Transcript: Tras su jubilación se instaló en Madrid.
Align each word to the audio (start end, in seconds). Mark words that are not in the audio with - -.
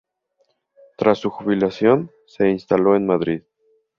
Tras 0.97 1.19
su 1.19 1.29
jubilación 1.29 2.09
se 2.25 2.49
instaló 2.49 2.95
en 2.95 3.05
Madrid. 3.05 3.43